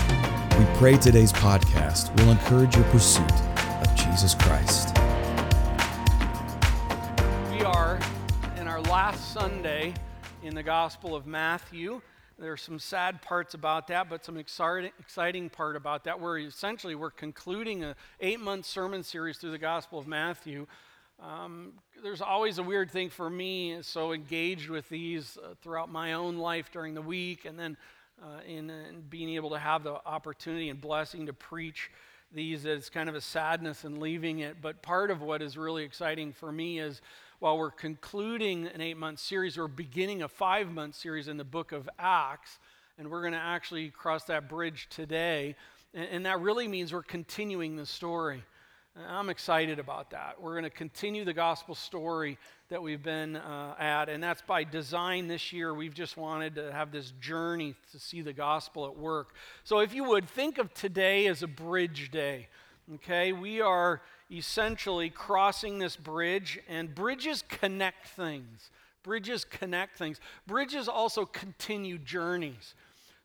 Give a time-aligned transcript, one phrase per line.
[0.58, 4.55] We pray today's podcast will encourage your pursuit of Jesus Christ.
[10.76, 12.02] Gospel of Matthew.
[12.38, 16.20] There are some sad parts about that, but some exciting, part about that.
[16.20, 20.66] Where essentially we're concluding a eight-month sermon series through the Gospel of Matthew.
[21.18, 21.72] Um,
[22.02, 26.36] there's always a weird thing for me, so engaged with these uh, throughout my own
[26.36, 27.78] life during the week, and then
[28.22, 31.90] uh, in, in, being able to have the opportunity and blessing to preach
[32.32, 32.66] these.
[32.66, 34.60] It's kind of a sadness in leaving it.
[34.60, 37.00] But part of what is really exciting for me is
[37.38, 41.44] while we're concluding an eight month series, we're beginning a five month series in the
[41.44, 42.58] book of Acts,
[42.98, 45.54] and we're going to actually cross that bridge today.
[45.92, 48.42] And, and that really means we're continuing the story.
[49.08, 50.40] I'm excited about that.
[50.40, 52.38] We're going to continue the gospel story
[52.70, 55.74] that we've been uh, at, and that's by design this year.
[55.74, 59.34] We've just wanted to have this journey to see the gospel at work.
[59.64, 62.48] So, if you would, think of today as a bridge day.
[62.94, 68.70] Okay, we are essentially crossing this bridge, and bridges connect things.
[69.02, 70.20] Bridges connect things.
[70.46, 72.74] Bridges also continue journeys.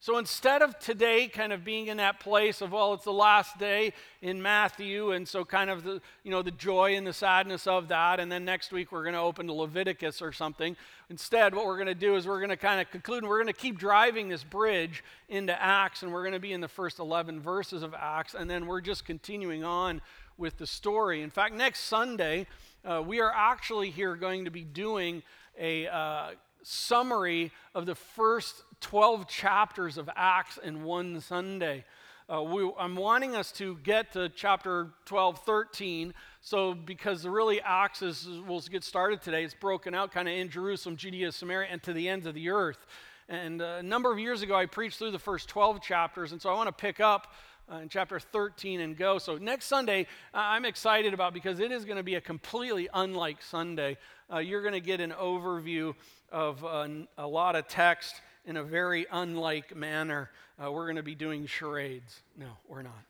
[0.03, 3.59] So instead of today kind of being in that place of, well, it's the last
[3.59, 7.67] day in Matthew, and so kind of the, you know, the joy and the sadness
[7.67, 10.75] of that, and then next week we're going to open to Leviticus or something.
[11.11, 13.37] Instead, what we're going to do is we're going to kind of conclude, and we're
[13.37, 16.67] going to keep driving this bridge into Acts, and we're going to be in the
[16.67, 20.01] first 11 verses of Acts, and then we're just continuing on
[20.35, 21.21] with the story.
[21.21, 22.47] In fact, next Sunday,
[22.83, 25.21] uh, we are actually here going to be doing
[25.59, 26.31] a uh,
[26.63, 31.85] summary of the first 12 chapters of Acts in one Sunday.
[32.31, 36.13] Uh, we, I'm wanting us to get to chapter 12, 13.
[36.39, 40.49] So, because really Acts is, will get started today, it's broken out kind of in
[40.49, 42.85] Jerusalem, Judea, Samaria, and to the ends of the earth.
[43.27, 46.41] And uh, a number of years ago, I preached through the first 12 chapters, and
[46.41, 47.33] so I want to pick up
[47.71, 49.17] uh, in chapter 13 and go.
[49.17, 53.41] So next Sunday, I'm excited about because it is going to be a completely unlike
[53.41, 53.97] Sunday.
[54.31, 55.93] Uh, you're going to get an overview
[56.31, 60.29] of a lot of text in a very unlike manner.
[60.61, 62.21] Uh, we're going to be doing charades.
[62.37, 63.03] No, we're not.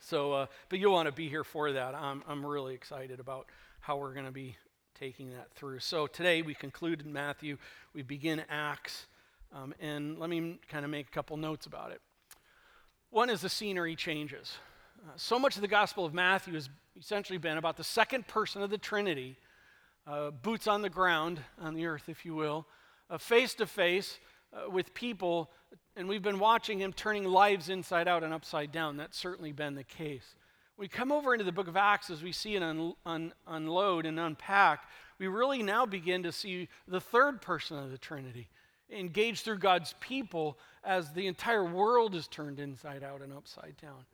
[0.00, 1.94] So, uh, but you'll want to be here for that.
[1.94, 3.46] I'm, I'm really excited about
[3.80, 4.56] how we're going to be
[4.98, 5.80] taking that through.
[5.80, 7.58] So today we concluded Matthew,
[7.92, 9.06] we begin Acts,
[9.52, 12.00] um, and let me kind of make a couple notes about it.
[13.10, 14.58] One is the scenery changes.
[15.06, 16.68] Uh, so much of the Gospel of Matthew has
[16.98, 19.36] essentially been about the second person of the Trinity,
[20.06, 22.66] uh, boots on the ground, on the earth, if you will,
[23.18, 24.18] face to face
[24.70, 25.50] with people,
[25.96, 28.96] and we've been watching him turning lives inside out and upside down.
[28.96, 30.34] That's certainly been the case.
[30.76, 34.04] We come over into the book of Acts, as we see it un, un, unload
[34.06, 34.84] and unpack,
[35.18, 38.48] we really now begin to see the third person of the Trinity
[38.90, 44.04] engaged through God's people as the entire world is turned inside out and upside down.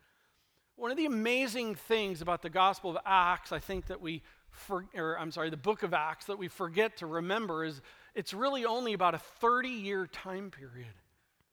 [0.77, 4.87] One of the amazing things about the Gospel of Acts, I think that we, for,
[4.95, 7.83] or I'm sorry, the book of Acts that we forget to remember is
[8.15, 10.95] it's really only about a 30 year time period.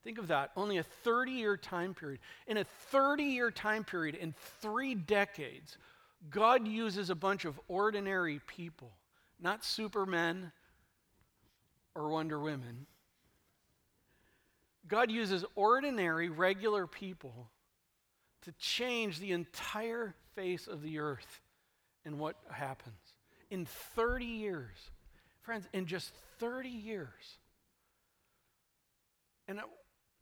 [0.04, 2.22] Think of that, only a 30 year time period.
[2.48, 5.78] In a 30 year time period, in three decades,
[6.30, 8.92] God uses a bunch of ordinary people,
[9.40, 10.52] not supermen
[11.94, 12.88] or Wonder Women
[14.90, 17.50] God uses ordinary, regular people
[18.42, 21.42] to change the entire face of the earth.
[22.06, 22.96] And what happens?
[23.52, 24.78] In 30 years,
[25.42, 27.38] friends, in just 30 years.
[29.48, 29.60] And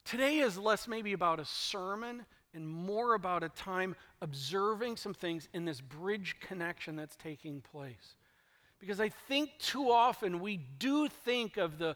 [0.04, 5.48] today is less maybe about a sermon and more about a time observing some things
[5.54, 8.16] in this bridge connection that's taking place.
[8.80, 11.96] Because I think too often we do think of the,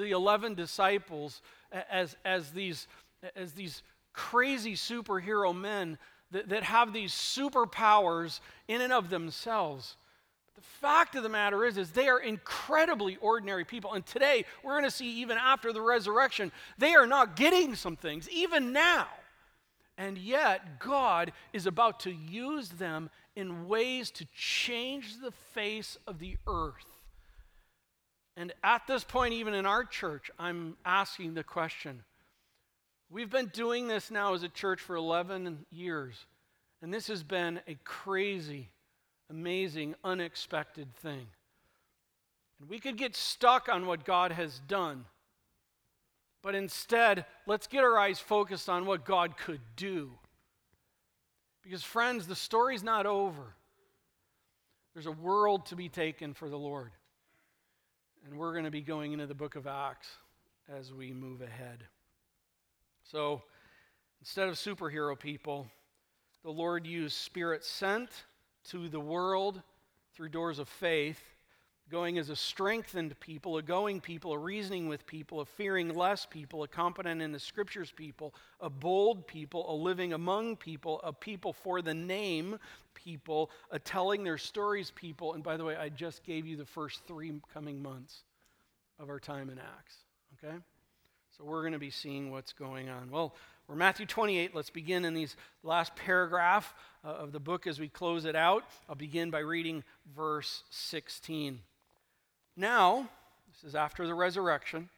[0.00, 1.42] the 11 disciples
[1.72, 2.88] as, as, these,
[3.36, 3.82] as these
[4.12, 5.98] crazy superhero men
[6.30, 9.96] that, that have these superpowers in and of themselves.
[10.54, 13.94] The fact of the matter is, is they are incredibly ordinary people.
[13.94, 17.96] And today, we're going to see even after the resurrection, they are not getting some
[17.96, 19.06] things, even now.
[19.96, 26.18] And yet, God is about to use them in ways to change the face of
[26.18, 26.99] the earth.
[28.36, 32.02] And at this point, even in our church, I'm asking the question.
[33.10, 36.26] We've been doing this now as a church for 11 years,
[36.80, 38.70] and this has been a crazy,
[39.28, 41.26] amazing, unexpected thing.
[42.60, 45.06] And we could get stuck on what God has done.
[46.42, 50.12] But instead, let's get our eyes focused on what God could do.
[51.62, 53.54] Because, friends, the story's not over.
[54.94, 56.92] There's a world to be taken for the Lord.
[58.24, 60.08] And we're going to be going into the book of Acts
[60.68, 61.84] as we move ahead.
[63.02, 63.42] So,
[64.20, 65.66] instead of superhero people,
[66.42, 68.10] the Lord used spirit sent
[68.70, 69.62] to the world
[70.14, 71.20] through doors of faith
[71.90, 76.24] going as a strengthened people, a going people, a reasoning with people, a fearing less
[76.24, 81.12] people, a competent in the scriptures people, a bold people, a living among people, a
[81.12, 82.58] people for the name
[82.94, 85.34] people, a telling their stories people.
[85.34, 88.22] And by the way, I just gave you the first three coming months
[88.98, 89.96] of our time in Acts.
[90.42, 90.56] Okay?
[91.36, 93.10] So we're going to be seeing what's going on.
[93.10, 93.34] Well,
[93.66, 94.54] we're Matthew 28.
[94.54, 98.64] Let's begin in these last paragraph uh, of the book as we close it out.
[98.88, 99.84] I'll begin by reading
[100.14, 101.60] verse 16.
[102.60, 103.08] Now,
[103.50, 104.90] this is after the resurrection.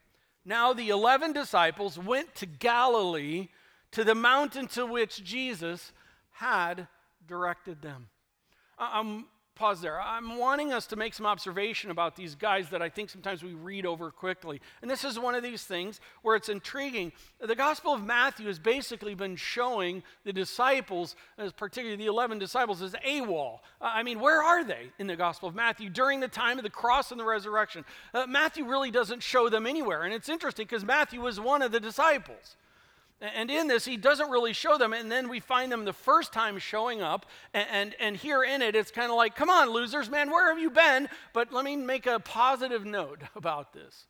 [0.44, 3.50] Now the 11 disciples went to Galilee
[3.92, 5.92] to the mountain to which Jesus
[6.32, 6.88] had
[7.28, 8.08] directed them.
[8.76, 10.00] I'm pause there.
[10.00, 13.54] I'm wanting us to make some observation about these guys that I think sometimes we
[13.54, 14.60] read over quickly.
[14.80, 17.12] And this is one of these things where it's intriguing.
[17.40, 21.16] The Gospel of Matthew has basically been showing the disciples,
[21.56, 23.60] particularly the 11 disciples, as AWOL.
[23.80, 26.70] I mean, where are they in the Gospel of Matthew during the time of the
[26.70, 27.84] cross and the resurrection?
[28.14, 30.02] Uh, Matthew really doesn't show them anywhere.
[30.02, 32.56] And it's interesting because Matthew was one of the disciples.
[33.22, 34.92] And in this, he doesn't really show them.
[34.92, 37.26] And then we find them the first time showing up.
[37.54, 40.48] And, and, and here in it, it's kind of like, come on, losers, man, where
[40.48, 41.08] have you been?
[41.32, 44.06] But let me make a positive note about this.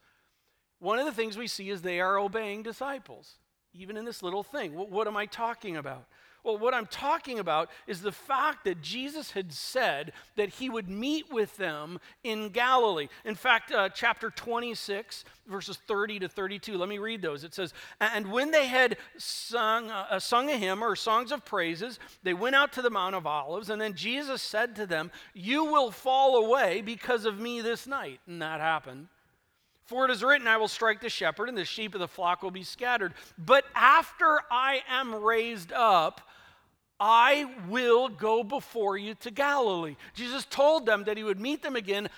[0.79, 3.35] One of the things we see is they are obeying disciples,
[3.75, 4.75] even in this little thing.
[4.75, 6.07] What, what am I talking about?
[6.45, 10.89] Well, what I'm talking about is the fact that Jesus had said that he would
[10.89, 13.09] meet with them in Galilee.
[13.25, 17.45] In fact, uh, chapter 26, verses 30 to 32, let me read those.
[17.45, 22.01] It says, And when they had sung, uh, sung a hymn or songs of praises,
[22.25, 25.65] they went out to the Mount of Olives, and then Jesus said to them, You
[25.67, 28.19] will fall away because of me this night.
[28.27, 29.07] And that happened.
[29.85, 32.43] For it is written, I will strike the shepherd, and the sheep of the flock
[32.43, 33.15] will be scattered.
[33.37, 36.21] But after I am raised up,
[37.01, 39.97] I will go before you to Galilee.
[40.15, 42.09] Jesus told them that he would meet them again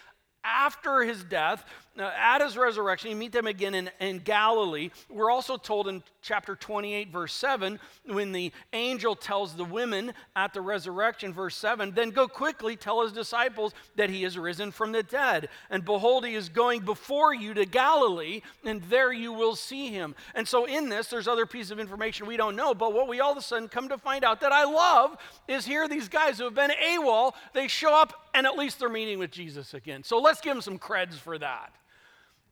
[0.44, 1.64] after his death,
[1.98, 4.90] uh, at his resurrection, you meet them again in, in Galilee.
[5.08, 10.52] We're also told in chapter 28, verse 7, when the angel tells the women at
[10.54, 14.90] the resurrection, verse 7, then go quickly tell his disciples that he is risen from
[14.90, 15.48] the dead.
[15.70, 20.16] And behold, he is going before you to Galilee, and there you will see him.
[20.34, 23.20] And so in this, there's other pieces of information we don't know, but what we
[23.20, 25.16] all of a sudden come to find out that I love
[25.46, 28.88] is here these guys who have been AWOL, they show up and at least they're
[28.88, 30.02] meeting with Jesus again.
[30.02, 31.72] So let's give them some creds for that.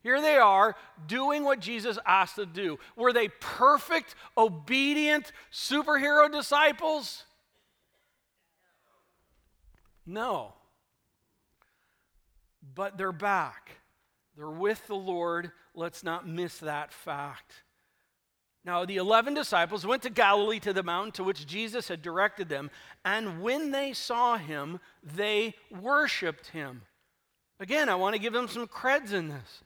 [0.03, 0.75] Here they are
[1.07, 2.79] doing what Jesus asked to do.
[2.97, 7.25] Were they perfect, obedient superhero disciples?
[10.05, 10.55] No.
[12.75, 13.71] But they're back.
[14.37, 15.53] They're with the Lord.
[15.75, 17.53] Let's not miss that fact.
[18.65, 22.49] Now, the 11 disciples went to Galilee to the mountain to which Jesus had directed
[22.49, 22.71] them,
[23.05, 26.83] and when they saw him, they worshiped him.
[27.59, 29.63] Again, I want to give them some creds in this.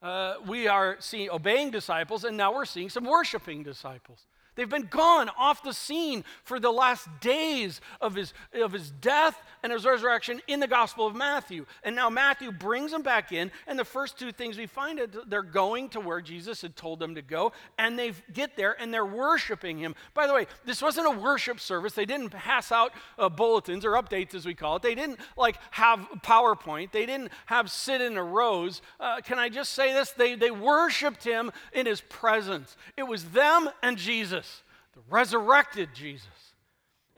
[0.00, 4.26] Uh, we are seeing obeying disciples, and now we're seeing some worshiping disciples.
[4.54, 9.40] They've been gone off the scene for the last days of his, of his death
[9.62, 11.66] and his resurrection in the Gospel of Matthew.
[11.82, 15.08] And now Matthew brings them back in, and the first two things we find is
[15.26, 18.92] they're going to where Jesus had told them to go, and they get there and
[18.92, 19.94] they're worshiping him.
[20.14, 21.92] By the way, this wasn't a worship service.
[21.92, 24.82] They didn't pass out uh, bulletins or updates, as we call it.
[24.82, 26.92] They didn't like have PowerPoint.
[26.92, 28.82] They didn't have sit in a rows.
[29.00, 30.10] Uh, can I just say this?
[30.10, 32.76] They, they worshiped him in his presence.
[32.96, 34.62] It was them and Jesus
[34.98, 36.26] the resurrected Jesus.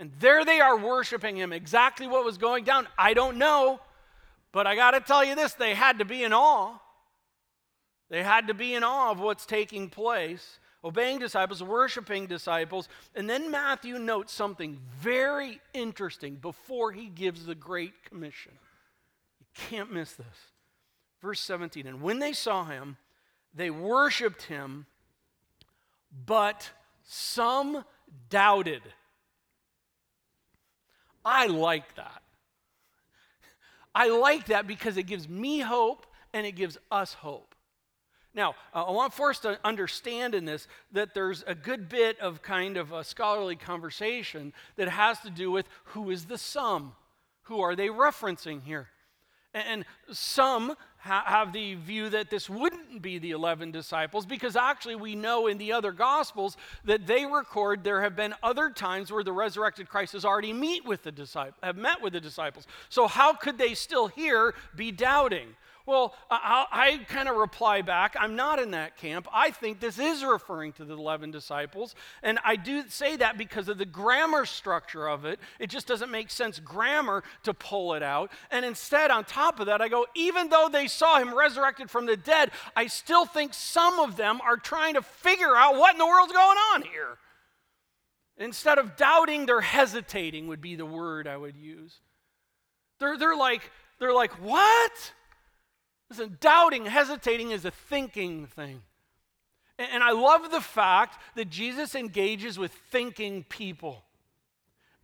[0.00, 1.52] And there they are worshiping him.
[1.52, 3.80] Exactly what was going down, I don't know.
[4.50, 6.78] But I got to tell you this they had to be in awe.
[8.08, 10.58] They had to be in awe of what's taking place.
[10.82, 12.88] Obeying disciples, worshiping disciples.
[13.14, 18.52] And then Matthew notes something very interesting before he gives the Great Commission.
[19.38, 20.26] You can't miss this.
[21.20, 22.96] Verse 17 And when they saw him,
[23.54, 24.86] they worshiped him,
[26.24, 26.70] but
[27.02, 27.84] some
[28.30, 28.80] doubted.
[31.24, 32.22] I like that.
[33.94, 37.54] I like that because it gives me hope and it gives us hope.
[38.32, 42.42] Now, uh, I want us to understand in this that there's a good bit of
[42.42, 46.92] kind of a scholarly conversation that has to do with who is the sum?
[47.44, 48.88] Who are they referencing here?
[49.52, 54.94] And some ha- have the view that this wouldn't be the 11 disciples because actually
[54.94, 59.24] we know in the other gospels that they record there have been other times where
[59.24, 62.66] the resurrected Christ has already meet with the disciples, have met with the disciples.
[62.88, 65.48] So how could they still here be doubting?
[65.90, 69.26] Well, I, kind of reply back, I'm not in that camp.
[69.32, 71.96] I think this is referring to the 11 disciples.
[72.22, 75.40] And I do say that because of the grammar structure of it.
[75.58, 78.30] It just doesn't make sense grammar to pull it out.
[78.52, 82.06] And instead, on top of that, I go, even though they saw him resurrected from
[82.06, 85.98] the dead, I still think some of them are trying to figure out what in
[85.98, 87.18] the world's going on here.
[88.38, 91.98] Instead of doubting, they're hesitating, would be the word I would use.
[93.00, 93.68] They're, they're like,
[93.98, 95.12] they're like, what?
[96.10, 98.82] Listen, doubting, hesitating is a thinking thing.
[99.78, 104.04] And I love the fact that Jesus engages with thinking people.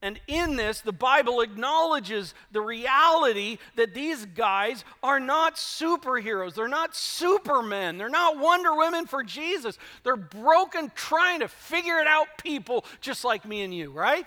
[0.03, 6.55] And in this, the Bible acknowledges the reality that these guys are not superheroes.
[6.55, 7.97] They're not supermen.
[7.97, 9.79] They're not Wonder Women for Jesus.
[10.03, 14.27] They're broken, trying to figure it out people just like me and you, right?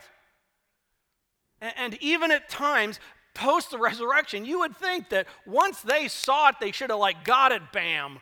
[1.61, 2.99] And even at times,
[3.39, 7.23] post the resurrection, you would think that once they saw it, they should have like
[7.23, 8.19] got it, bam.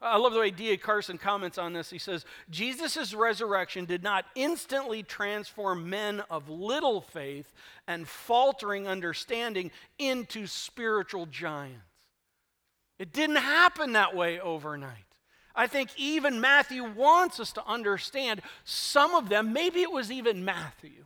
[0.00, 0.76] I love the way D.A.
[0.76, 1.88] Carson comments on this.
[1.90, 7.52] He says, Jesus' resurrection did not instantly transform men of little faith
[7.86, 11.78] and faltering understanding into spiritual giants.
[12.98, 15.04] It didn't happen that way overnight.
[15.54, 20.44] I think even Matthew wants us to understand some of them, maybe it was even
[20.44, 21.04] Matthew,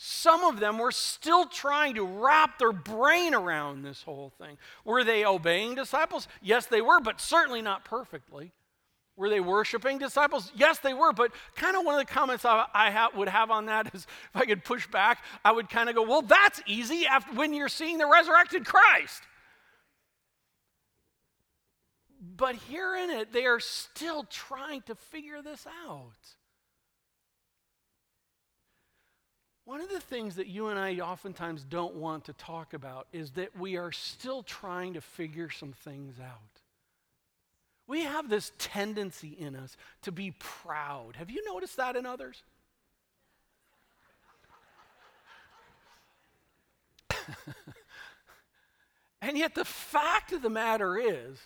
[0.00, 4.56] some of them were still trying to wrap their brain around this whole thing.
[4.84, 6.28] Were they obeying disciples?
[6.40, 8.52] Yes, they were, but certainly not perfectly.
[9.16, 10.52] Were they worshiping disciples?
[10.54, 11.12] Yes, they were.
[11.12, 14.06] But kind of one of the comments I, I ha- would have on that is
[14.32, 17.52] if I could push back, I would kind of go, well, that's easy after, when
[17.52, 19.20] you're seeing the resurrected Christ.
[22.36, 26.12] But here in it, they are still trying to figure this out.
[29.68, 33.32] One of the things that you and I oftentimes don't want to talk about is
[33.32, 36.62] that we are still trying to figure some things out.
[37.86, 41.16] We have this tendency in us to be proud.
[41.16, 42.42] Have you noticed that in others?
[49.20, 51.38] and yet, the fact of the matter is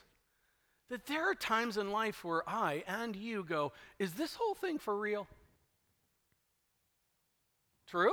[0.91, 4.79] that there are times in life where I and you go, Is this whole thing
[4.79, 5.27] for real?
[7.93, 8.11] True?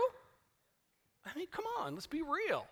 [1.25, 2.65] I mean, come on, let's be real.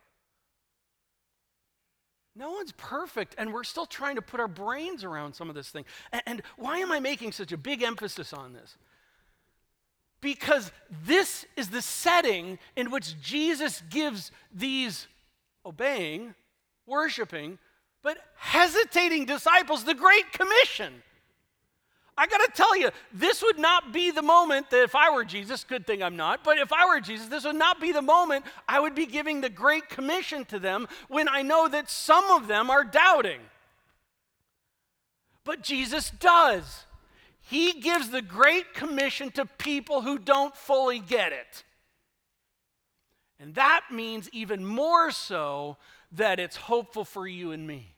[2.35, 5.69] No one's perfect, and we're still trying to put our brains around some of this
[5.69, 5.85] thing.
[6.11, 8.75] And, and, why am I making such a big emphasis on this?
[10.19, 10.69] Because
[11.05, 15.07] this is the setting in which Jesus gives these
[15.65, 16.35] obeying,
[16.85, 17.57] worshiping,
[18.03, 21.03] but hesitating disciples the Great Commission.
[22.17, 25.23] I got to tell you, this would not be the moment that if I were
[25.23, 28.01] Jesus, good thing I'm not, but if I were Jesus, this would not be the
[28.01, 32.31] moment I would be giving the Great Commission to them when I know that some
[32.31, 33.39] of them are doubting.
[35.43, 36.85] But Jesus does.
[37.39, 41.63] He gives the Great Commission to people who don't fully get it.
[43.39, 45.77] And that means even more so
[46.11, 47.93] that it's hopeful for you and me.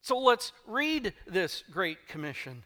[0.00, 2.64] So let's read this Great Commission.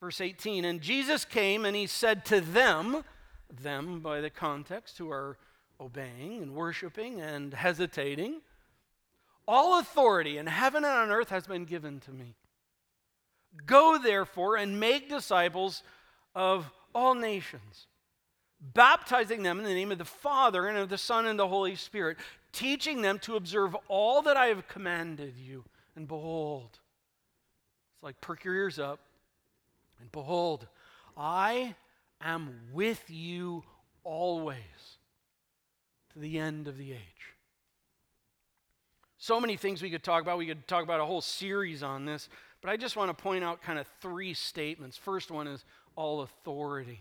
[0.00, 3.04] Verse 18 And Jesus came and he said to them,
[3.50, 5.36] them by the context who are
[5.80, 8.40] obeying and worshiping and hesitating,
[9.48, 12.36] all authority in heaven and on earth has been given to me.
[13.66, 15.82] Go therefore and make disciples
[16.34, 17.86] of all nations,
[18.60, 21.74] baptizing them in the name of the Father and of the Son and the Holy
[21.74, 22.16] Spirit,
[22.52, 25.64] teaching them to observe all that I have commanded you.
[25.96, 26.78] And behold,
[27.94, 29.00] it's like perk your ears up.
[30.00, 30.66] And behold,
[31.16, 31.74] I
[32.20, 33.64] am with you
[34.04, 34.56] always
[36.12, 36.98] to the end of the age.
[39.18, 40.38] So many things we could talk about.
[40.38, 42.30] We could talk about a whole series on this,
[42.62, 44.96] but I just want to point out kind of three statements.
[44.96, 47.00] First one is all authority.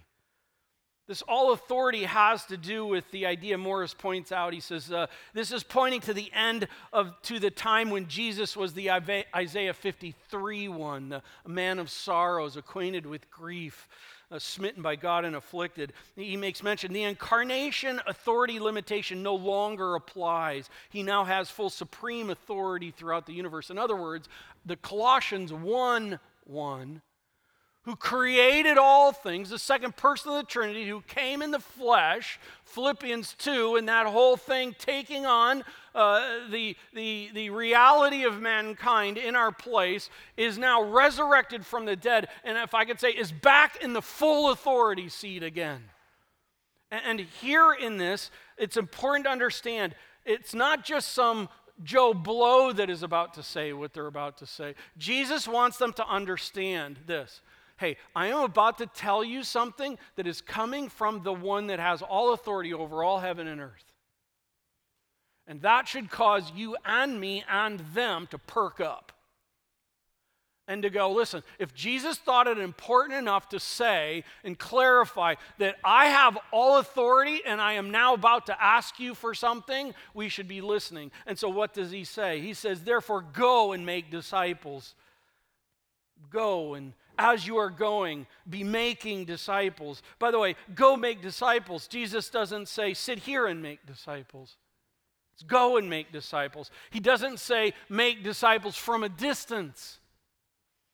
[1.10, 4.54] This all authority has to do with the idea Morris points out.
[4.54, 8.56] He says, uh, This is pointing to the end of, to the time when Jesus
[8.56, 13.90] was the Isaiah 53 one, a man of sorrows, acquainted with grief,
[14.32, 15.94] uh, smitten by God and afflicted.
[16.16, 20.70] He makes mention the incarnation authority limitation no longer applies.
[20.92, 23.72] He now has full supreme authority throughout the universe.
[23.72, 24.30] In other words,
[24.64, 27.02] the Colossians 1 1
[27.90, 32.40] who created all things, the second person of the Trinity, who came in the flesh,
[32.66, 35.64] Philippians 2, and that whole thing taking on
[35.96, 41.96] uh, the, the, the reality of mankind in our place, is now resurrected from the
[41.96, 45.82] dead, and if I could say, is back in the full authority seat again.
[46.92, 51.50] And, and here in this, it's important to understand it's not just some
[51.84, 54.76] Joe Blow that is about to say what they're about to say.
[55.00, 57.42] Jesus wants them to understand this
[57.80, 61.80] hey, I am about to tell you something that is coming from the one that
[61.80, 63.94] has all authority over all heaven and earth.
[65.48, 69.14] And that should cause you and me and them to perk up
[70.68, 75.78] and to go, listen, if Jesus thought it important enough to say and clarify that
[75.84, 80.30] I have all authority and I am now about to ask you for something, we
[80.30, 81.10] should be listening.
[81.26, 82.40] And so, what does he say?
[82.40, 84.94] He says, therefore, go and make disciples.
[86.30, 90.02] Go and as you are going, be making disciples.
[90.18, 91.88] By the way, go make disciples.
[91.88, 94.56] Jesus doesn't say, sit here and make disciples.
[95.34, 96.72] It's go and make disciples.
[96.90, 100.00] He doesn't say, make disciples from a distance.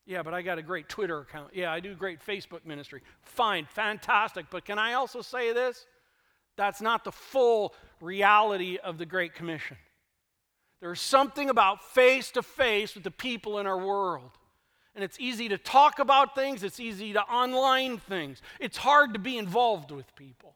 [0.08, 1.52] Yeah, but I got a great Twitter account.
[1.54, 3.02] Yeah, I do great Facebook ministry.
[3.22, 4.48] Fine, fantastic.
[4.50, 5.86] But can I also say this?
[6.58, 9.78] That's not the full reality of the Great Commission.
[10.82, 14.32] There's something about face to face with the people in our world
[14.96, 18.42] and it's easy to talk about things, it's easy to online things.
[18.60, 20.56] It's hard to be involved with people.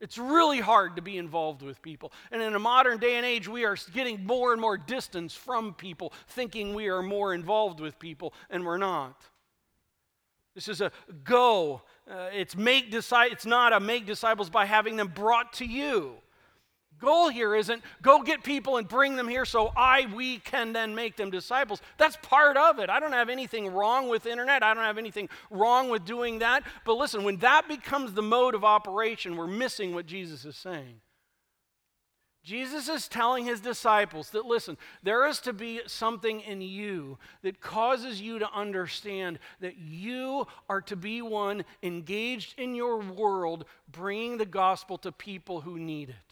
[0.00, 2.12] It's really hard to be involved with people.
[2.32, 5.74] And in a modern day and age, we are getting more and more distance from
[5.74, 9.22] people, thinking we are more involved with people, and we're not.
[10.56, 10.90] This is a
[11.22, 11.82] go.
[12.10, 13.32] Uh, it's make disciples.
[13.32, 16.16] It's not a make disciples by having them brought to you
[17.02, 20.94] goal here isn't go get people and bring them here so I, we can then
[20.94, 21.82] make them disciples.
[21.98, 22.88] That's part of it.
[22.88, 24.62] I don't have anything wrong with internet.
[24.62, 26.62] I don't have anything wrong with doing that.
[26.86, 31.00] But listen, when that becomes the mode of operation, we're missing what Jesus is saying.
[32.44, 37.60] Jesus is telling his disciples that, listen, there is to be something in you that
[37.60, 44.38] causes you to understand that you are to be one engaged in your world, bringing
[44.38, 46.31] the gospel to people who need it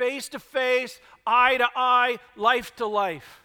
[0.00, 3.42] face to face, eye to eye, life to life.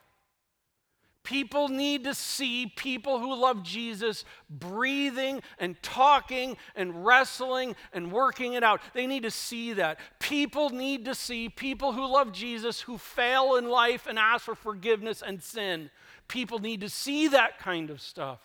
[1.23, 8.53] People need to see people who love Jesus breathing and talking and wrestling and working
[8.53, 8.79] it out.
[8.93, 9.99] They need to see that.
[10.19, 14.55] People need to see people who love Jesus who fail in life and ask for
[14.55, 15.89] forgiveness and sin.
[16.29, 18.39] People need to see that kind of stuff.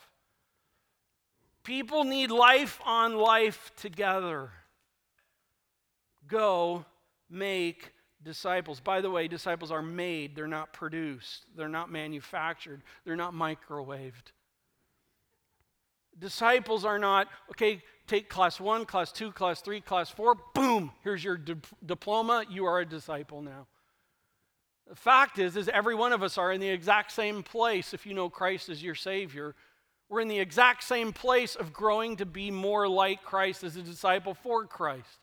[1.63, 4.51] People need life on life together.
[6.27, 6.87] Go
[7.29, 8.81] make disciples.
[8.81, 14.33] By the way, disciples are made, they're not produced, they're not manufactured, they're not microwaved.
[16.19, 21.25] Disciples are not, okay, take class one, class two, class three, class four, boom, here's
[21.25, 21.55] your di-
[21.87, 23.67] diploma, you are a disciple now.
[24.89, 28.05] The fact is, is every one of us are in the exact same place if
[28.05, 29.55] you know Christ as your Savior.
[30.09, 33.83] We're in the exact same place of growing to be more like Christ as a
[33.83, 35.20] disciple for Christ.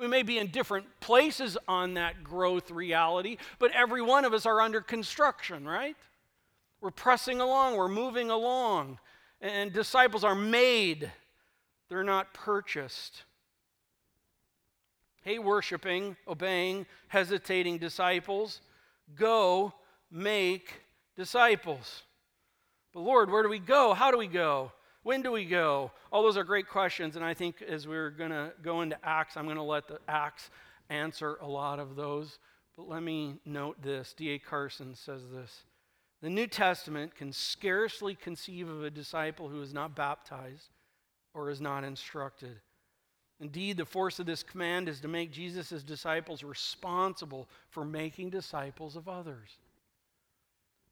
[0.00, 4.46] We may be in different places on that growth reality, but every one of us
[4.46, 5.94] are under construction, right?
[6.80, 8.98] We're pressing along, we're moving along.
[9.42, 11.12] And disciples are made,
[11.90, 13.24] they're not purchased.
[15.22, 18.62] Hey, worshiping, obeying, hesitating disciples,
[19.14, 19.74] go
[20.10, 20.80] make
[21.14, 22.04] disciples.
[22.94, 23.92] But Lord, where do we go?
[23.92, 24.72] How do we go?
[25.02, 25.90] When do we go?
[26.12, 29.36] All those are great questions, and I think as we're going to go into Acts,
[29.36, 30.50] I'm going to let the Acts
[30.90, 32.38] answer a lot of those.
[32.76, 34.38] But let me note this D.A.
[34.38, 35.64] Carson says this
[36.20, 40.68] The New Testament can scarcely conceive of a disciple who is not baptized
[41.32, 42.60] or is not instructed.
[43.40, 48.96] Indeed, the force of this command is to make Jesus' disciples responsible for making disciples
[48.96, 49.48] of others.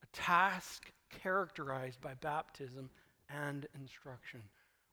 [0.02, 2.88] A task characterized by baptism
[3.28, 4.40] and instruction.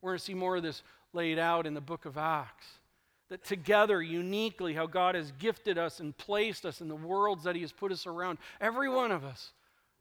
[0.01, 2.67] We're going to see more of this laid out in the book of Acts.
[3.29, 7.55] That together, uniquely, how God has gifted us and placed us in the worlds that
[7.55, 9.51] He has put us around, every one of us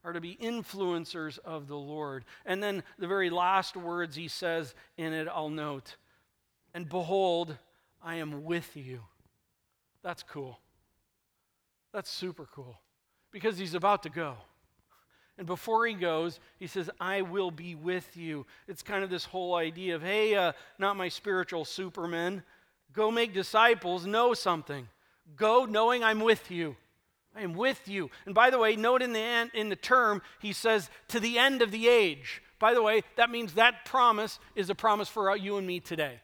[0.05, 2.27] are to be influencers of the Lord.
[2.45, 5.97] And then the very last words He says in it, I'll note,
[6.75, 7.57] and behold,
[8.03, 9.01] I am with you.
[10.03, 10.59] That's cool.
[11.95, 12.79] That's super cool
[13.31, 14.37] because He's about to go.
[15.37, 18.47] And before he goes, he says, I will be with you.
[18.69, 22.43] It's kind of this whole idea of, hey, uh, not my spiritual superman.
[22.93, 24.89] Go make disciples, know something.
[25.37, 26.77] Go knowing I'm with you.
[27.37, 28.11] I am with you.
[28.27, 31.39] And by the way, note in the, end, in the term, he says, to the
[31.39, 32.41] end of the age.
[32.61, 36.21] By the way, that means that promise is a promise for you and me today.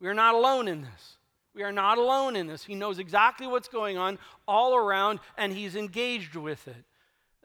[0.00, 1.16] We are not alone in this.
[1.54, 2.64] We are not alone in this.
[2.64, 6.84] He knows exactly what's going on all around, and He's engaged with it.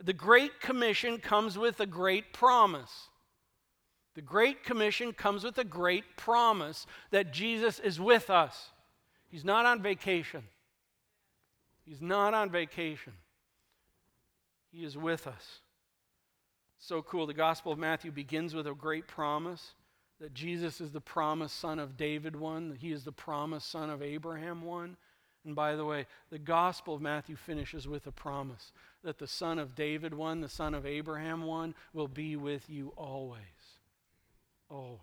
[0.04, 3.10] The Great Commission comes with a great promise.
[4.16, 8.72] The Great Commission comes with a great promise that Jesus is with us.
[9.28, 10.44] He's not on vacation.
[11.86, 13.14] He's not on vacation.
[14.72, 15.62] He is with us.
[16.80, 17.28] So cool.
[17.28, 19.76] The Gospel of Matthew begins with a great promise
[20.20, 23.90] that Jesus is the promised son of David one, that he is the promised son
[23.90, 24.98] of Abraham one.
[25.46, 28.72] And by the way, the Gospel of Matthew finishes with a promise
[29.04, 32.94] that the son of David one, the son of Abraham one, will be with you
[32.96, 33.40] always.
[34.70, 35.00] Always.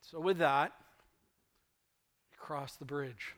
[0.00, 0.72] So, with that,
[2.36, 3.34] cross the bridge.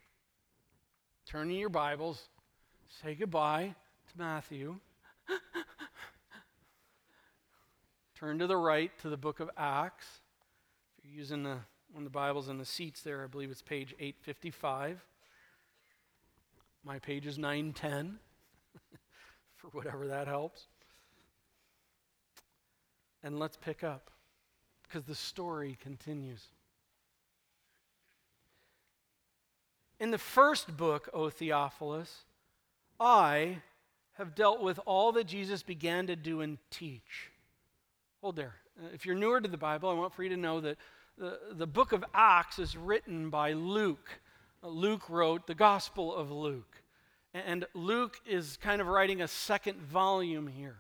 [1.27, 2.23] Turn in your Bibles,
[3.03, 3.75] say goodbye
[4.11, 4.77] to Matthew.
[8.19, 10.07] Turn to the right to the book of Acts.
[10.99, 11.59] If you're using the,
[11.99, 15.05] of the Bibles in the seats there, I believe it's page 855.
[16.85, 18.19] My page is 910,
[19.57, 20.67] for whatever that helps.
[23.23, 24.11] And let's pick up,
[24.83, 26.45] because the story continues.
[29.99, 32.25] In the first book, O Theophilus,
[33.01, 33.59] I
[34.13, 37.31] have dealt with all that Jesus began to do and teach.
[38.21, 38.55] Hold there.
[38.81, 40.77] Uh, if you're newer to the Bible, I want for you to know that
[41.53, 44.21] the, book of Acts is written by Luke.
[44.63, 46.83] Luke wrote the Gospel of Luke.
[47.35, 50.77] And Luke is kind of writing a second volume here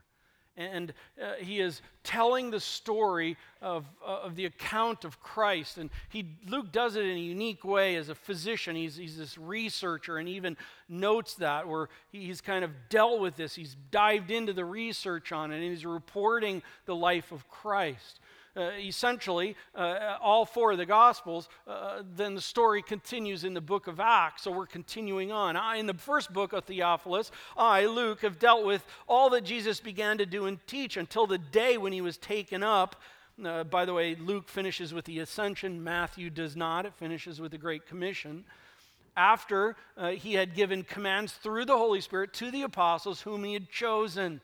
[0.58, 5.78] and uh, he is telling the story of, uh, of the account of Christ.
[5.78, 8.74] And he, Luke does it in a unique way as a physician.
[8.74, 10.56] He's, he's this researcher and even
[10.88, 13.54] notes that, where he's kind of dealt with this.
[13.54, 18.18] He's dived into the research on it, and he's reporting the life of Christ
[18.58, 23.60] uh, essentially uh, all four of the Gospels, uh, then the story continues in the
[23.60, 24.42] book of Acts.
[24.42, 25.56] So we're continuing on.
[25.56, 29.80] I, in the first book of Theophilus, I, Luke, have dealt with all that Jesus
[29.80, 32.96] began to do and teach until the day when he was taken up.
[33.44, 36.84] Uh, by the way, Luke finishes with the ascension, Matthew does not.
[36.84, 38.44] It finishes with the Great Commission
[39.16, 43.52] after uh, he had given commands through the Holy Spirit to the apostles whom he
[43.52, 44.40] had chosen.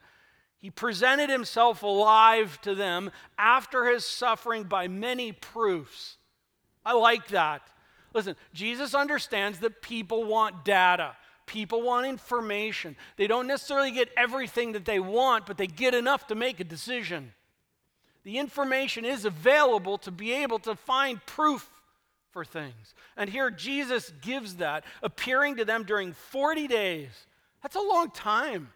[0.65, 6.17] He presented himself alive to them after his suffering by many proofs.
[6.87, 7.61] I like that.
[8.15, 11.17] Listen, Jesus understands that people want data.
[11.45, 12.97] People want information.
[13.19, 16.65] They don't necessarily get everything that they want, but they get enough to make a
[16.65, 17.35] decision.
[18.23, 21.71] The information is available to be able to find proof
[22.31, 22.95] for things.
[23.19, 27.11] And here Jesus gives that, appearing to them during 40 days.
[27.63, 28.71] That's a long time.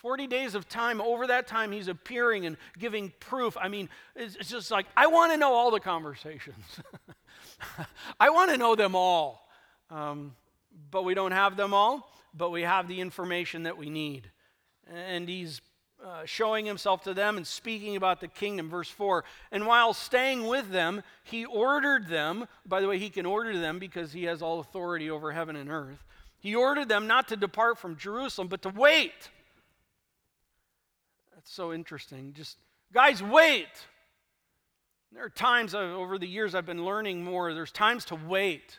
[0.00, 0.98] 40 days of time.
[0.98, 3.56] Over that time, he's appearing and giving proof.
[3.60, 6.64] I mean, it's, it's just like, I want to know all the conversations.
[8.20, 9.46] I want to know them all.
[9.90, 10.34] Um,
[10.90, 14.30] but we don't have them all, but we have the information that we need.
[14.90, 15.60] And he's
[16.02, 18.70] uh, showing himself to them and speaking about the kingdom.
[18.70, 23.26] Verse 4 And while staying with them, he ordered them, by the way, he can
[23.26, 26.02] order them because he has all authority over heaven and earth.
[26.38, 29.28] He ordered them not to depart from Jerusalem, but to wait
[31.50, 32.32] so interesting.
[32.32, 32.58] Just,
[32.92, 33.68] guys, wait.
[35.12, 38.78] There are times over the years I've been learning more, there's times to wait.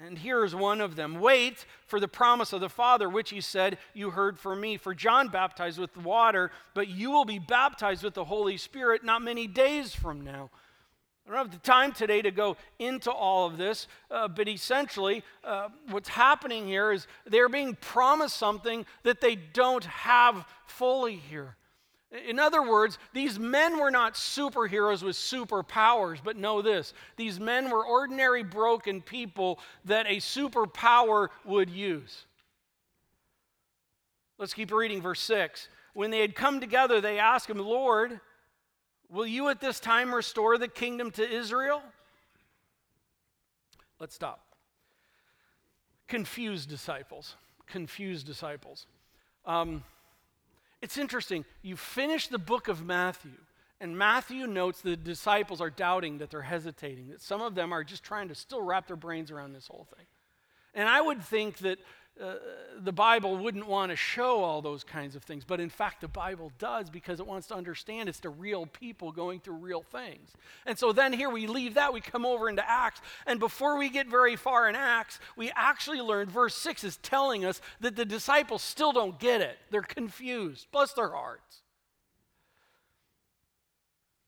[0.00, 3.78] And here's one of them Wait for the promise of the Father, which he said,
[3.92, 4.76] You heard from me.
[4.76, 9.22] For John baptized with water, but you will be baptized with the Holy Spirit not
[9.22, 10.50] many days from now.
[11.26, 15.22] I don't have the time today to go into all of this, uh, but essentially,
[15.42, 21.56] uh, what's happening here is they're being promised something that they don't have fully here.
[22.28, 27.70] In other words, these men were not superheroes with superpowers, but know this these men
[27.70, 32.26] were ordinary, broken people that a superpower would use.
[34.38, 35.68] Let's keep reading verse 6.
[35.94, 38.20] When they had come together, they asked him, Lord,
[39.14, 41.82] Will you at this time restore the kingdom to Israel?
[44.00, 44.40] Let's stop.
[46.08, 47.36] Confused disciples.
[47.66, 48.86] Confused disciples.
[49.46, 49.84] Um,
[50.84, 51.46] it's interesting.
[51.62, 53.38] You finish the book of Matthew,
[53.80, 57.82] and Matthew notes the disciples are doubting, that they're hesitating, that some of them are
[57.82, 60.04] just trying to still wrap their brains around this whole thing.
[60.74, 61.78] And I would think that
[62.20, 62.34] uh,
[62.78, 66.08] the Bible wouldn't want to show all those kinds of things, but in fact, the
[66.08, 70.30] Bible does because it wants to understand it's the real people going through real things.
[70.64, 73.90] And so then here we leave that, we come over into Acts, and before we
[73.90, 78.04] get very far in Acts, we actually learn verse 6 is telling us that the
[78.04, 79.58] disciples still don't get it.
[79.70, 81.62] They're confused, bless their hearts.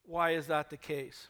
[0.07, 1.29] Why is that the case?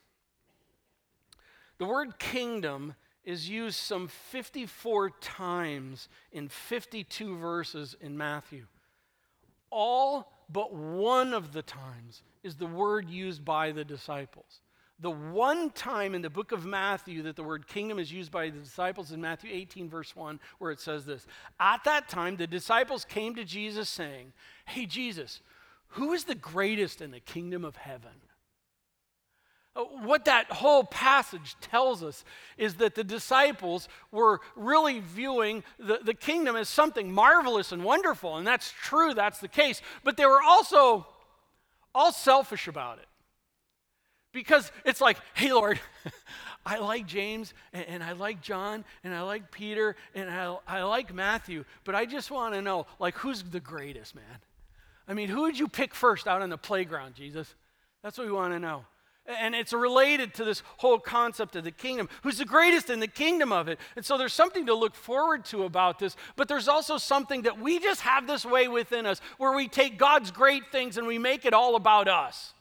[1.78, 2.94] The word kingdom
[3.26, 8.64] is used some 54 times in 52 verses in Matthew.
[9.70, 14.60] All but one of the times is the word used by the disciples.
[15.00, 18.48] The one time in the book of Matthew that the word kingdom is used by
[18.48, 21.26] the disciples in Matthew 18, verse 1, where it says this
[21.60, 24.32] At that time, the disciples came to Jesus saying,
[24.64, 25.42] Hey, Jesus,
[25.88, 28.22] who is the greatest in the kingdom of heaven?
[29.76, 32.24] Uh, what that whole passage tells us
[32.56, 38.36] is that the disciples were really viewing the, the kingdom as something marvelous and wonderful,
[38.36, 39.82] and that's true, that's the case.
[40.02, 41.06] But they were also
[41.94, 43.06] all selfish about it.
[44.32, 45.80] Because it's like, hey, Lord,
[46.66, 50.82] I like James and, and, I like John and I like Peter and I, I
[50.82, 54.24] like Matthew, but I just want to know, like, who's the greatest, man?
[55.08, 57.54] I mean, who would you pick first out on the playground, Jesus?
[58.02, 58.84] That's what we want to know.
[59.26, 62.08] And it's related to this whole concept of the kingdom.
[62.22, 63.80] Who's the greatest in the kingdom of it?
[63.96, 67.58] And so there's something to look forward to about this, but there's also something that
[67.58, 71.18] we just have this way within us where we take God's great things and we
[71.18, 72.54] make it all about us.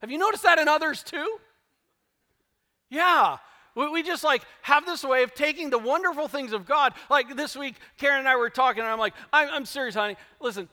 [0.00, 1.38] Have you noticed that in others too?
[2.90, 3.38] Yeah.
[3.74, 6.92] We just like have this way of taking the wonderful things of God.
[7.10, 10.16] Like this week, Karen and I were talking, and I'm like, I'm, I'm serious, honey.
[10.40, 10.68] Listen,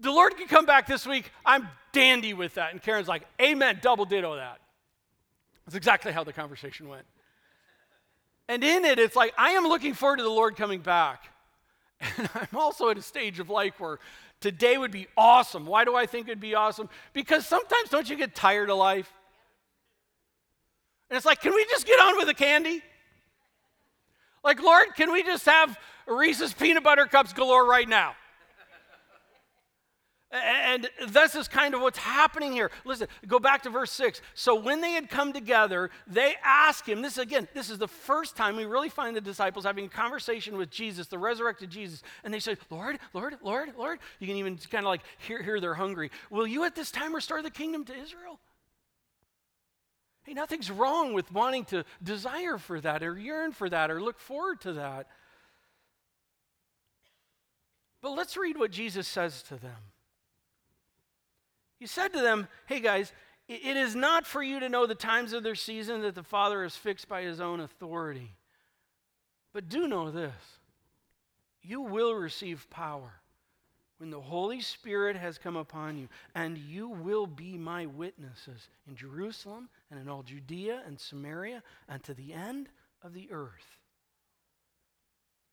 [0.00, 1.30] the Lord can come back this week.
[1.44, 2.72] I'm dandy with that.
[2.72, 4.58] And Karen's like, Amen, double ditto that.
[5.66, 7.04] That's exactly how the conversation went.
[8.48, 11.24] And in it, it's like, I am looking forward to the Lord coming back.
[12.16, 13.98] And I'm also at a stage of life where
[14.40, 15.66] today would be awesome.
[15.66, 16.88] Why do I think it'd be awesome?
[17.12, 19.12] Because sometimes don't you get tired of life?
[21.10, 22.82] And it's like, can we just get on with the candy?
[24.44, 28.14] Like, Lord, can we just have Reese's peanut butter cups galore right now?
[30.30, 32.70] And this is kind of what's happening here.
[32.84, 34.20] Listen, go back to verse 6.
[34.34, 38.36] So when they had come together, they asked him, this again, this is the first
[38.36, 42.02] time we really find the disciples having a conversation with Jesus, the resurrected Jesus.
[42.24, 44.00] And they said, Lord, Lord, Lord, Lord.
[44.18, 46.10] You can even kind of like hear, hear they're hungry.
[46.28, 48.38] Will you at this time restore the kingdom to Israel?
[50.24, 54.18] Hey, nothing's wrong with wanting to desire for that or yearn for that or look
[54.18, 55.06] forward to that.
[58.02, 59.72] But let's read what Jesus says to them.
[61.78, 63.12] He said to them, Hey guys,
[63.48, 66.62] it is not for you to know the times of their season that the Father
[66.62, 68.32] has fixed by his own authority.
[69.54, 70.34] But do know this
[71.62, 73.12] you will receive power
[73.98, 78.94] when the Holy Spirit has come upon you, and you will be my witnesses in
[78.94, 82.68] Jerusalem and in all Judea and Samaria and to the end
[83.02, 83.78] of the earth.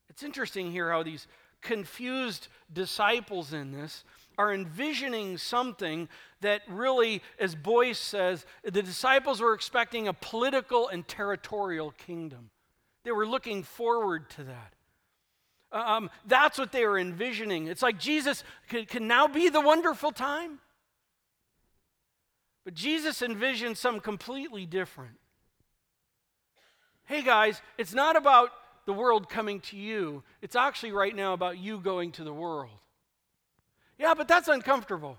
[0.09, 1.27] It's interesting here how these
[1.61, 4.03] confused disciples in this
[4.38, 6.10] are envisioning something
[6.41, 12.50] that really, as Boice says, the disciples were expecting a political and territorial kingdom.
[13.04, 14.74] They were looking forward to that.
[15.71, 17.67] Um, that's what they were envisioning.
[17.67, 20.60] It's like Jesus can, can now be the wonderful time.
[22.63, 25.17] But Jesus envisioned something completely different.
[27.06, 28.50] Hey guys, it's not about
[28.88, 32.78] the world coming to you, it's actually right now about you going to the world.
[33.97, 35.17] Yeah, but that's uncomfortable.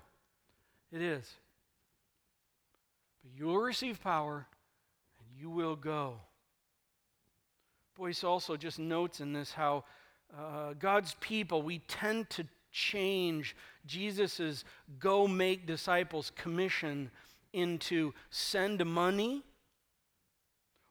[0.91, 1.29] It is.
[3.23, 4.45] But you will receive power
[5.19, 6.15] and you will go.
[7.95, 9.83] Boice also just notes in this how
[10.37, 14.63] uh, God's people, we tend to change Jesus'
[14.99, 17.09] go make disciples commission
[17.53, 19.41] into send money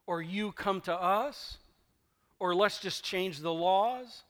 [0.07, 1.59] or you come to us
[2.41, 4.25] or let's just change the laws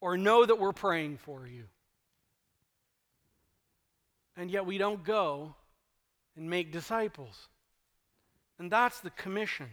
[0.00, 1.64] or know that we're praying for you
[4.36, 5.54] and yet we don't go
[6.36, 7.48] and make disciples.
[8.58, 9.68] And that's the commission.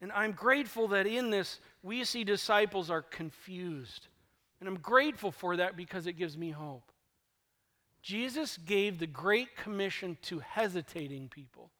[0.00, 4.08] And I'm grateful that in this, we see disciples are confused.
[4.60, 6.92] And I'm grateful for that because it gives me hope.
[8.02, 11.70] Jesus gave the Great Commission to hesitating people.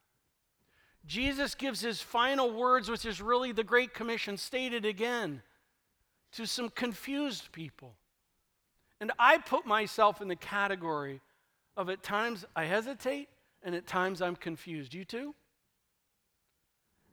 [1.07, 5.43] Jesus gives his final words, which is really the Great Commission, stated again
[6.33, 7.95] to some confused people.
[9.01, 11.21] And I put myself in the category
[11.77, 13.29] of at times I hesitate
[13.63, 14.95] and at times I'm confused.
[14.95, 15.35] You too?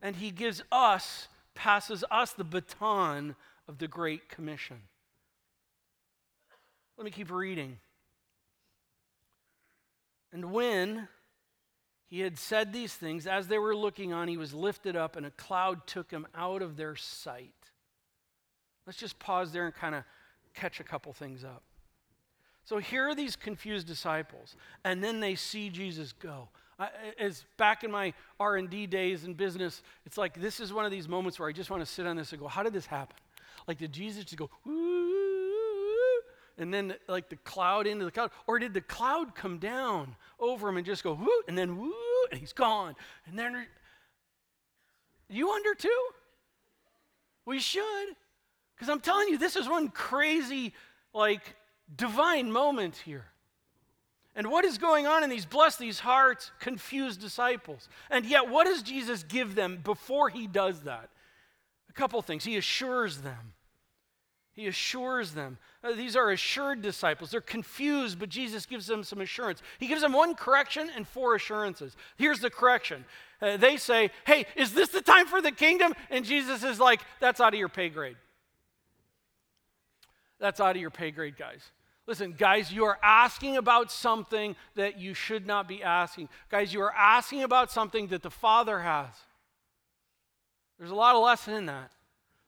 [0.00, 3.36] And he gives us, passes us the baton
[3.68, 4.82] of the Great Commission.
[6.96, 7.78] Let me keep reading.
[10.32, 11.08] And when
[12.08, 15.26] he had said these things, as they were looking on, he was lifted up, and
[15.26, 17.54] a cloud took him out of their sight.
[18.86, 20.04] Let's just pause there and kind of
[20.54, 21.62] catch a couple things up.
[22.64, 26.48] So here are these confused disciples, and then they see Jesus go.
[27.20, 31.06] As back in my R&D days in business, it's like this is one of these
[31.06, 33.16] moments where I just want to sit on this and go, how did this happen?
[33.68, 34.50] Like did Jesus just go,
[36.56, 40.68] and then like the cloud into the cloud, or did the cloud come down over
[40.68, 41.92] him and just go whoo, and then whoo,
[42.30, 42.96] and he's gone,
[43.26, 43.66] and then
[45.28, 46.08] you wonder too?
[47.46, 48.08] We should,
[48.74, 50.72] because I'm telling you, this is one crazy
[51.12, 51.54] like
[51.94, 53.26] divine moment here.
[54.36, 57.88] And what is going on in these bless these hearts, confused disciples?
[58.10, 61.08] And yet, what does Jesus give them before he does that?
[61.88, 62.44] A couple things.
[62.44, 63.52] He assures them.
[64.54, 65.58] He assures them.
[65.82, 67.30] Uh, these are assured disciples.
[67.30, 69.62] They're confused, but Jesus gives them some assurance.
[69.78, 71.96] He gives them one correction and four assurances.
[72.16, 73.04] Here's the correction.
[73.42, 75.92] Uh, they say, Hey, is this the time for the kingdom?
[76.08, 78.16] And Jesus is like, That's out of your pay grade.
[80.44, 81.62] That's out of your pay grade, guys.
[82.06, 86.28] Listen, guys, you are asking about something that you should not be asking.
[86.50, 89.08] Guys, you are asking about something that the Father has.
[90.78, 91.92] There's a lot of lesson in that.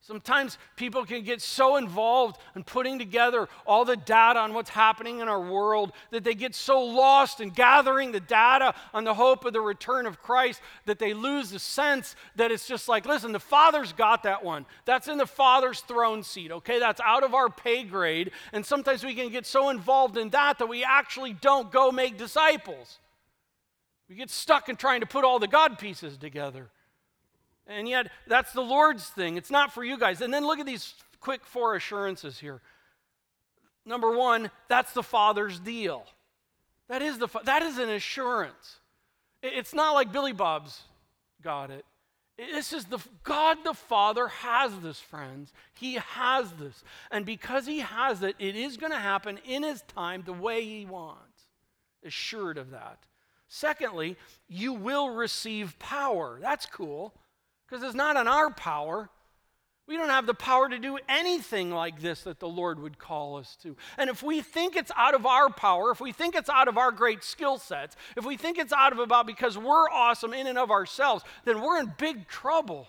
[0.06, 5.18] Sometimes people can get so involved in putting together all the data on what's happening
[5.18, 9.44] in our world that they get so lost in gathering the data on the hope
[9.44, 13.32] of the return of Christ that they lose the sense that it's just like, listen,
[13.32, 14.64] the Father's got that one.
[14.84, 16.78] That's in the Father's throne seat, okay?
[16.78, 18.30] That's out of our pay grade.
[18.52, 22.16] And sometimes we can get so involved in that that we actually don't go make
[22.16, 23.00] disciples.
[24.08, 26.70] We get stuck in trying to put all the God pieces together.
[27.66, 29.36] And yet, that's the Lord's thing.
[29.36, 30.20] It's not for you guys.
[30.20, 32.60] And then look at these quick four assurances here.
[33.84, 36.04] Number one, that's the Father's deal.
[36.88, 38.78] That is, the, that is an assurance.
[39.42, 40.82] It's not like Billy Bob's
[41.42, 41.84] got it.
[42.38, 45.52] This is the God the Father has this, friends.
[45.74, 46.84] He has this.
[47.10, 50.62] And because He has it, it is going to happen in His time the way
[50.64, 51.22] He wants.
[52.04, 52.98] Assured of that.
[53.48, 54.16] Secondly,
[54.48, 56.38] you will receive power.
[56.40, 57.14] That's cool
[57.68, 59.10] because it's not in our power.
[59.88, 63.36] We don't have the power to do anything like this that the Lord would call
[63.36, 63.76] us to.
[63.96, 66.76] And if we think it's out of our power, if we think it's out of
[66.76, 70.48] our great skill sets, if we think it's out of about because we're awesome in
[70.48, 72.88] and of ourselves, then we're in big trouble.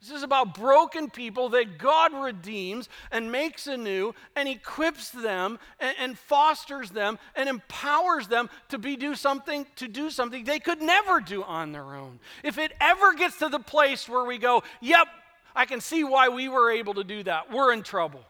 [0.00, 5.96] This is about broken people that God redeems and makes anew and equips them and,
[5.98, 10.80] and, fosters them and empowers them to be do something to do something they could
[10.80, 12.20] never do on their own.
[12.44, 15.08] If it ever gets to the place where we go, "Yep,
[15.56, 18.24] I can see why we were able to do that." We're in trouble.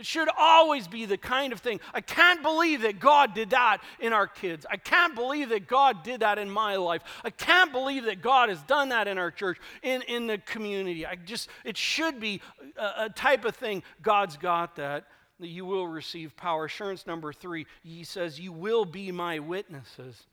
[0.00, 1.78] It should always be the kind of thing.
[1.92, 4.64] I can't believe that God did that in our kids.
[4.70, 7.02] I can't believe that God did that in my life.
[7.22, 11.04] I can't believe that God has done that in our church, in, in the community.
[11.04, 12.40] I just, it should be
[12.78, 13.82] a, a type of thing.
[14.00, 15.04] God's got that.
[15.38, 16.64] That you will receive power.
[16.64, 20.24] Assurance number three, he says, You will be my witnesses.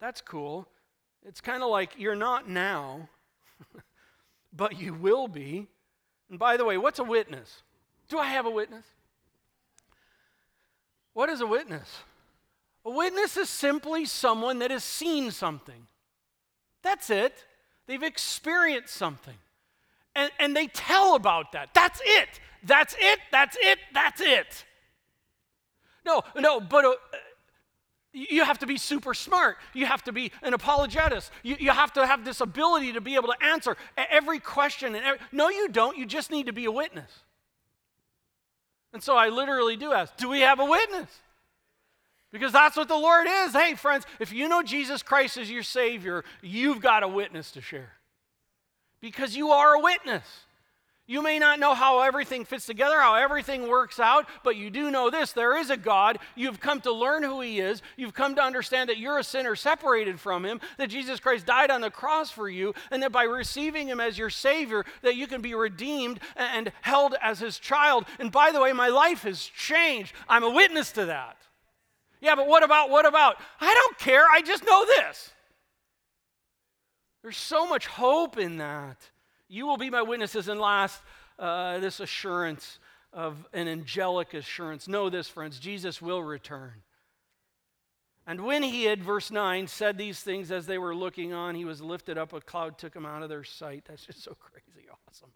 [0.00, 0.66] That's cool.
[1.24, 3.08] It's kind of like you're not now,
[4.52, 5.68] but you will be.
[6.30, 7.62] And by the way, what's a witness?
[8.08, 8.84] Do I have a witness?
[11.12, 11.88] What is a witness?
[12.84, 15.86] A witness is simply someone that has seen something.
[16.82, 17.44] That's it.
[17.86, 19.34] They've experienced something.
[20.14, 21.70] And, and they tell about that.
[21.74, 22.28] That's it.
[22.62, 23.18] That's it.
[23.30, 23.78] That's it.
[23.92, 24.64] That's it.
[26.04, 26.94] No, no, but uh,
[28.12, 29.58] you have to be super smart.
[29.74, 31.30] You have to be an apologetist.
[31.42, 34.94] You, you have to have this ability to be able to answer every question.
[34.94, 35.96] And every, no, you don't.
[35.98, 37.10] You just need to be a witness.
[38.92, 41.10] And so I literally do ask, do we have a witness?
[42.32, 43.52] Because that's what the Lord is.
[43.52, 47.60] Hey, friends, if you know Jesus Christ as your Savior, you've got a witness to
[47.60, 47.92] share.
[49.00, 50.24] Because you are a witness.
[51.10, 54.90] You may not know how everything fits together, how everything works out, but you do
[54.90, 56.18] know this there is a God.
[56.36, 57.80] You've come to learn who He is.
[57.96, 61.70] You've come to understand that you're a sinner separated from Him, that Jesus Christ died
[61.70, 65.26] on the cross for you, and that by receiving Him as your Savior, that you
[65.26, 68.04] can be redeemed and held as His child.
[68.18, 70.12] And by the way, my life has changed.
[70.28, 71.38] I'm a witness to that.
[72.20, 73.36] Yeah, but what about, what about?
[73.62, 74.26] I don't care.
[74.30, 75.30] I just know this.
[77.22, 78.98] There's so much hope in that.
[79.48, 80.48] You will be my witnesses.
[80.48, 81.00] And last,
[81.38, 82.78] uh, this assurance
[83.12, 84.88] of an angelic assurance.
[84.88, 86.82] Know this, friends Jesus will return.
[88.26, 91.64] And when he had, verse 9, said these things as they were looking on, he
[91.64, 93.84] was lifted up, a cloud took him out of their sight.
[93.88, 95.30] That's just so crazy awesome.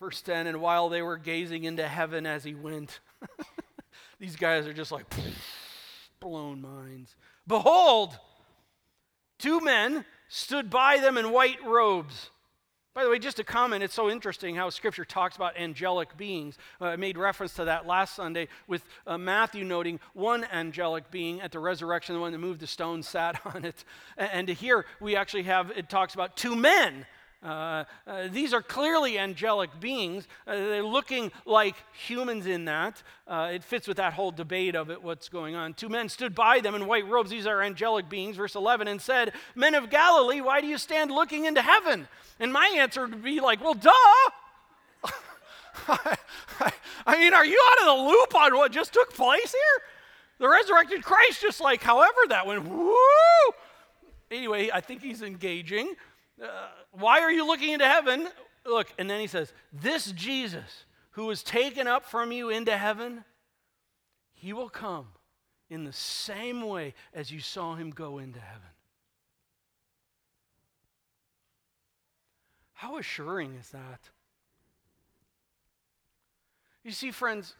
[0.00, 2.98] Verse 10, and while they were gazing into heaven as he went,
[4.18, 5.06] these guys are just like
[6.20, 7.14] blown minds.
[7.46, 8.18] Behold,
[9.38, 12.30] two men stood by them in white robes
[12.94, 16.56] By the way, just a comment, it's so interesting how Scripture talks about angelic beings.
[16.80, 21.40] Uh, I made reference to that last Sunday with uh, Matthew noting one angelic being
[21.40, 23.84] at the resurrection, the one that moved the stone sat on it.
[24.16, 27.04] And, and here we actually have, it talks about two men
[27.44, 30.26] uh, uh, these are clearly angelic beings.
[30.46, 33.02] Uh, they're looking like humans in that.
[33.28, 35.74] Uh, it fits with that whole debate of it, what's going on.
[35.74, 37.30] Two men stood by them in white robes.
[37.30, 41.10] These are angelic beings, verse 11, and said, Men of Galilee, why do you stand
[41.10, 42.08] looking into heaven?
[42.40, 43.92] And my answer would be like, Well, duh.
[47.06, 49.82] I mean, are you out of the loop on what just took place here?
[50.38, 52.94] The resurrected Christ, just like however that went, woo!
[54.30, 55.94] Anyway, I think he's engaging.
[56.42, 58.28] Uh, why are you looking into heaven?
[58.66, 63.24] Look, and then he says, This Jesus who was taken up from you into heaven,
[64.32, 65.06] he will come
[65.70, 68.62] in the same way as you saw him go into heaven.
[72.72, 74.00] How assuring is that?
[76.82, 77.54] You see, friends,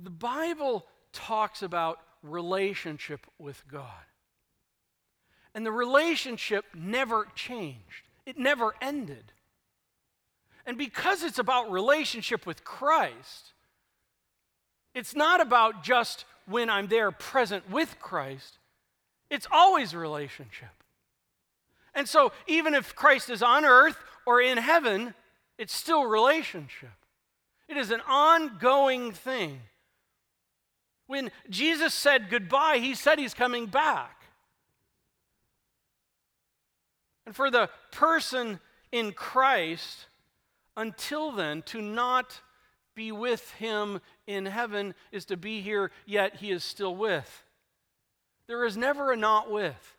[0.00, 4.04] the Bible talks about relationship with God.
[5.54, 9.32] And the relationship never changed, it never ended.
[10.66, 13.52] And because it's about relationship with Christ,
[14.94, 18.58] it's not about just when I'm there present with Christ,
[19.30, 20.70] it's always relationship.
[21.94, 23.96] And so, even if Christ is on earth
[24.26, 25.14] or in heaven,
[25.58, 26.90] it's still relationship.
[27.68, 29.60] It is an ongoing thing.
[31.06, 34.23] When Jesus said goodbye, he said he's coming back.
[37.26, 38.60] And for the person
[38.92, 40.06] in Christ,
[40.76, 42.40] until then, to not
[42.94, 47.44] be with him in heaven is to be here, yet he is still with.
[48.46, 49.96] There is never a not with.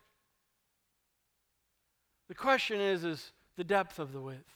[2.27, 4.55] The question is, is the depth of the width.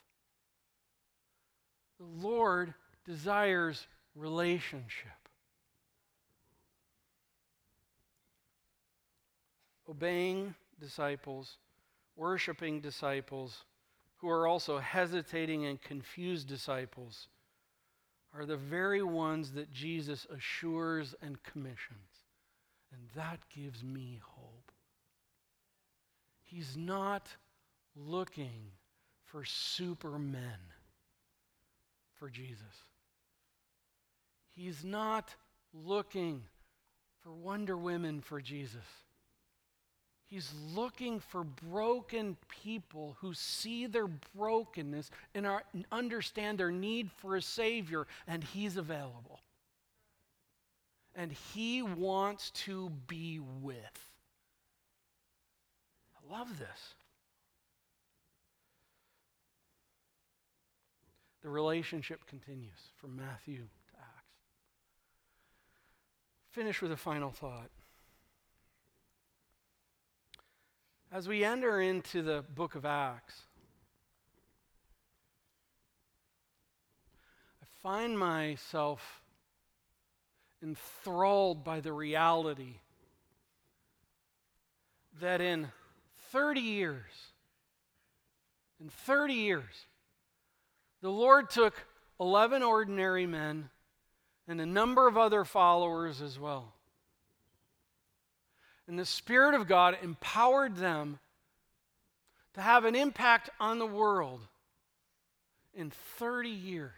[1.99, 2.73] The Lord
[3.05, 5.11] desires relationship.
[9.89, 11.57] Obeying disciples
[12.19, 13.63] worshiping disciples
[14.17, 17.29] who are also hesitating and confused disciples
[18.35, 22.25] are the very ones that Jesus assures and commissions.
[22.91, 24.71] And that gives me hope.
[26.43, 27.27] He's not
[27.95, 28.71] looking
[29.23, 30.59] for supermen
[32.15, 32.83] for Jesus.
[34.49, 35.33] He's not
[35.73, 36.43] looking
[37.21, 38.85] for Wonder Women for Jesus.
[40.29, 44.07] He's looking for broken people who see their
[44.37, 49.39] brokenness and are, understand their need for a Savior, and He's available.
[51.15, 54.09] And He wants to be with.
[56.13, 56.93] I love this.
[61.41, 64.35] The relationship continues from Matthew to Acts.
[66.51, 67.71] Finish with a final thought.
[71.11, 73.41] As we enter into the book of Acts,
[77.63, 79.23] I find myself
[80.61, 82.75] enthralled by the reality
[85.19, 85.69] that in
[86.31, 87.31] 30 years,
[88.79, 89.87] in 30 years,
[91.01, 91.73] the Lord took
[92.19, 93.71] 11 ordinary men
[94.47, 96.75] and a number of other followers as well
[98.89, 101.19] and the Spirit of God empowered them
[102.55, 104.41] to have an impact on the world
[105.75, 106.91] in 30 years.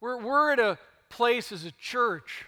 [0.00, 0.78] We're, we're at a
[1.10, 2.46] place as a church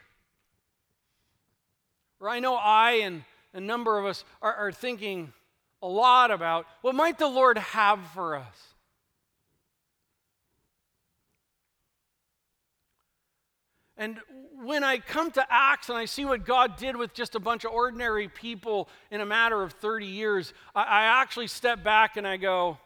[2.18, 5.34] where I know I and a number of us are, are thinking
[5.82, 8.71] a lot about what might the Lord have for us.
[13.97, 14.18] And
[14.62, 17.64] when I come to Acts and I see what God did with just a bunch
[17.64, 22.26] of ordinary people in a matter of 30 years, I, I actually step back and
[22.26, 22.78] I go,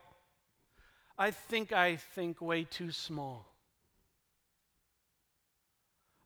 [1.19, 3.47] I think I think way too small.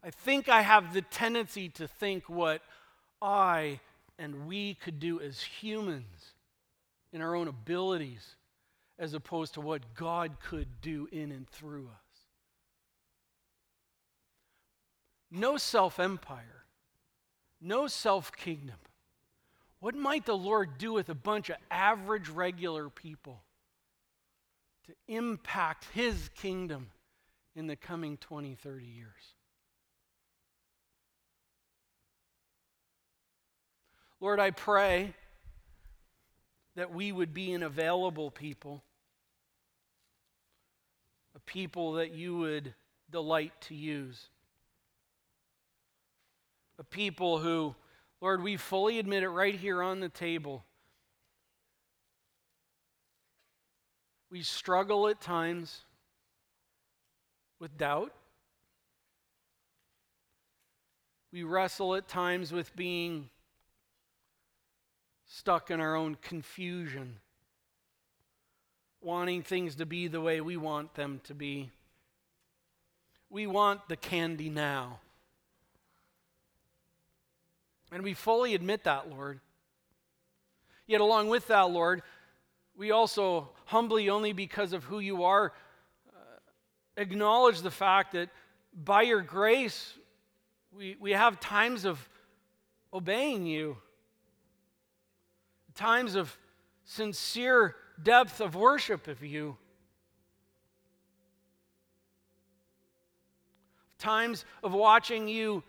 [0.02, 2.62] I think I have the tendency to think what
[3.20, 3.80] I
[4.18, 6.34] and we could do as humans
[7.12, 8.36] in our own abilities
[8.98, 12.09] as opposed to what God could do in and through us.
[15.30, 16.64] No self empire,
[17.60, 18.76] no self kingdom.
[19.80, 23.42] What might the Lord do with a bunch of average, regular people
[24.86, 26.90] to impact His kingdom
[27.56, 29.34] in the coming 20, 30 years?
[34.20, 35.14] Lord, I pray
[36.76, 38.82] that we would be an available people,
[41.34, 42.74] a people that you would
[43.10, 44.28] delight to use,
[46.80, 47.74] a people who,
[48.22, 50.64] Lord, we fully admit it right here on the table.
[54.30, 55.82] We struggle at times
[57.60, 58.14] with doubt.
[61.32, 63.28] We wrestle at times with being
[65.26, 67.16] stuck in our own confusion,
[69.02, 71.70] wanting things to be the way we want them to be.
[73.28, 75.00] We want the candy now.
[77.92, 79.40] And we fully admit that, Lord.
[80.86, 82.02] Yet, along with that, Lord,
[82.76, 85.52] we also humbly, only because of who you are,
[86.08, 86.20] uh,
[86.96, 88.30] acknowledge the fact that
[88.72, 89.94] by your grace,
[90.76, 92.08] we, we have times of
[92.92, 93.76] obeying you
[95.80, 96.36] times of
[96.84, 99.56] sincere depth of worship of you.
[103.98, 105.62] Times of watching you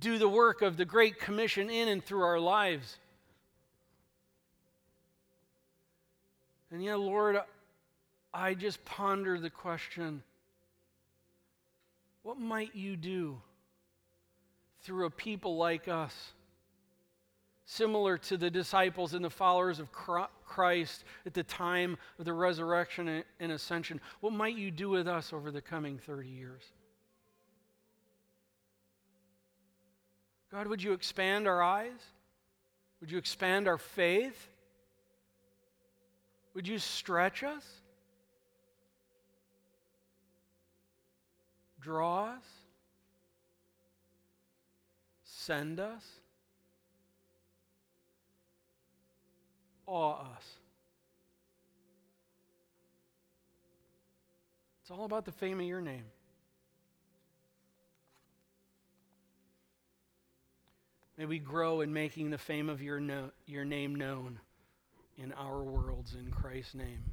[0.00, 2.98] do the work of the Great Commission in and through our lives.
[6.70, 7.38] And yet, Lord,
[8.32, 10.22] I just ponder the question
[12.22, 13.40] what might you do
[14.82, 16.32] through a people like us?
[17.64, 23.24] similar to the disciples and the followers of Christ at the time of the resurrection
[23.40, 24.00] and ascension.
[24.20, 26.62] What might you do with us over the coming 30 years?
[30.52, 31.98] God, would you expand our eyes?
[33.00, 34.48] Would you expand our faith?
[36.54, 37.64] Would you stretch us?
[41.80, 42.44] Draw us?
[45.24, 46.04] Send us?
[49.92, 50.44] awe us.
[54.80, 56.04] It's all about the fame of your name.
[61.22, 64.40] May we grow in making the fame of your, no, your name known
[65.16, 67.04] in our worlds in Christ's name.